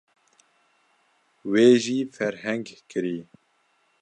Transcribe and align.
Wê 1.51 1.67
jî 1.83 1.99
ferheng 2.15 2.63
kirî. 2.89 3.19